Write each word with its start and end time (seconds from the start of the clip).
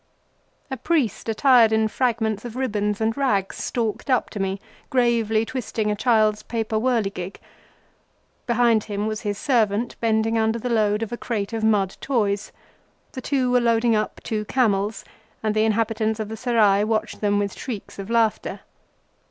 A 0.71 0.77
priest 0.77 1.29
attired 1.29 1.71
in 1.71 1.87
fragments 1.87 2.43
of 2.43 2.55
ribbons 2.55 2.99
and 3.01 3.15
rags 3.15 3.57
stalked 3.57 4.09
up 4.09 4.31
to 4.31 4.39
me, 4.39 4.59
gravely 4.89 5.45
twisting 5.45 5.91
a 5.91 5.95
child's 5.95 6.41
paper 6.41 6.75
whirligig. 6.77 7.39
Behind 8.47 8.85
him 8.85 9.05
was 9.05 9.21
his 9.21 9.37
servant, 9.37 9.95
bending 9.99 10.39
under 10.39 10.57
the 10.57 10.71
load 10.71 11.03
of 11.03 11.11
a 11.11 11.17
crate 11.17 11.53
of 11.53 11.63
mud 11.63 11.97
toys. 12.01 12.51
The 13.11 13.21
two 13.21 13.51
were 13.51 13.61
loading 13.61 13.95
up 13.95 14.19
two 14.23 14.43
camels, 14.45 15.05
and 15.43 15.53
the 15.53 15.65
inhabitants 15.65 16.19
of 16.19 16.29
the 16.29 16.35
Serai 16.35 16.83
watched 16.83 17.21
them 17.21 17.37
with 17.37 17.53
shrieks 17.53 17.99
of 17.99 18.09
laughter. 18.09 18.61